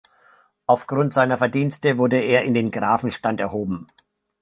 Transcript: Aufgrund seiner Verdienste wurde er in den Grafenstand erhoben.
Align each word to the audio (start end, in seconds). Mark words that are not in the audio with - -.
Aufgrund 0.65 1.13
seiner 1.13 1.37
Verdienste 1.37 1.99
wurde 1.99 2.17
er 2.19 2.43
in 2.43 2.55
den 2.55 2.71
Grafenstand 2.71 3.39
erhoben. 3.39 3.85